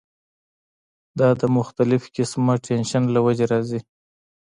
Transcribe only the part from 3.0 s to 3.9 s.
له وجې راځی